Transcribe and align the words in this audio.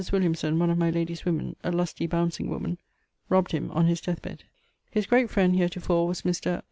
Williamson, 0.11 0.57
one 0.57 0.71
of 0.71 0.79
my 0.79 0.89
lady's 0.89 1.21
woemen, 1.25 1.55
a 1.63 1.71
lusty, 1.71 2.07
bouncing 2.07 2.49
woman,... 2.49 2.79
robbed 3.29 3.51
him 3.51 3.69
on 3.69 3.85
his 3.85 4.01
death 4.01 4.19
bed.... 4.23 4.43
His 4.89 5.05
great 5.05 5.29
friend 5.29 5.55
heretofore 5.55 6.07
was 6.07 6.23
Mr. 6.23 6.59